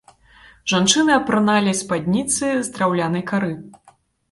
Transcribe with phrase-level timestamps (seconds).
[0.71, 3.53] Жанчыны апраналі спадніцы з драўлянай кары.